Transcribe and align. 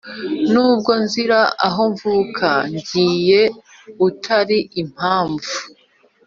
N’ubwo 0.51 0.91
nzira 1.03 1.39
aho 1.67 1.81
mvuka 1.91 2.49
Ngiye 2.73 3.41
utari 4.07 4.57
impamvu 4.81 5.53